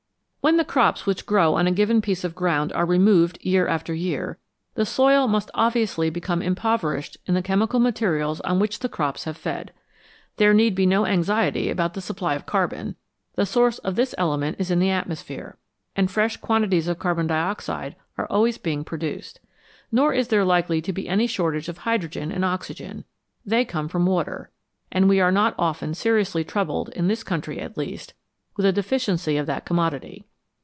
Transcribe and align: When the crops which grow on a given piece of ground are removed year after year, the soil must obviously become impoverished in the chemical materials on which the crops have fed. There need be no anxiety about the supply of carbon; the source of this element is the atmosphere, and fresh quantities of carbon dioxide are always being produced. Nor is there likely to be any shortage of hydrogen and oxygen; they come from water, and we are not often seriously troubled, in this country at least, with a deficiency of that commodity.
When 0.43 0.57
the 0.57 0.65
crops 0.65 1.05
which 1.05 1.27
grow 1.27 1.53
on 1.53 1.67
a 1.67 1.71
given 1.71 2.01
piece 2.01 2.23
of 2.23 2.33
ground 2.33 2.73
are 2.73 2.83
removed 2.85 3.37
year 3.41 3.67
after 3.67 3.93
year, 3.93 4.39
the 4.73 4.87
soil 4.87 5.27
must 5.27 5.51
obviously 5.53 6.09
become 6.09 6.41
impoverished 6.41 7.15
in 7.27 7.35
the 7.35 7.43
chemical 7.43 7.79
materials 7.79 8.41
on 8.41 8.57
which 8.57 8.79
the 8.79 8.89
crops 8.89 9.25
have 9.25 9.37
fed. 9.37 9.71
There 10.37 10.51
need 10.51 10.73
be 10.73 10.87
no 10.87 11.05
anxiety 11.05 11.69
about 11.69 11.93
the 11.93 12.01
supply 12.01 12.33
of 12.33 12.47
carbon; 12.47 12.95
the 13.35 13.45
source 13.45 13.77
of 13.77 13.95
this 13.95 14.15
element 14.17 14.55
is 14.59 14.69
the 14.69 14.89
atmosphere, 14.89 15.57
and 15.95 16.09
fresh 16.09 16.37
quantities 16.37 16.87
of 16.87 16.97
carbon 16.97 17.27
dioxide 17.27 17.95
are 18.17 18.25
always 18.31 18.57
being 18.57 18.83
produced. 18.83 19.39
Nor 19.91 20.11
is 20.11 20.29
there 20.29 20.43
likely 20.43 20.81
to 20.81 20.91
be 20.91 21.07
any 21.07 21.27
shortage 21.27 21.69
of 21.69 21.77
hydrogen 21.77 22.31
and 22.31 22.43
oxygen; 22.43 23.05
they 23.45 23.63
come 23.63 23.87
from 23.87 24.07
water, 24.07 24.49
and 24.91 25.07
we 25.07 25.21
are 25.21 25.31
not 25.31 25.53
often 25.59 25.93
seriously 25.93 26.43
troubled, 26.43 26.89
in 26.89 27.07
this 27.09 27.23
country 27.23 27.59
at 27.59 27.77
least, 27.77 28.15
with 28.57 28.65
a 28.65 28.71
deficiency 28.73 29.37
of 29.37 29.45
that 29.45 29.65
commodity. 29.65 30.25